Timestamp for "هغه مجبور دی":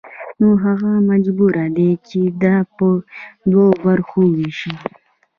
0.65-1.89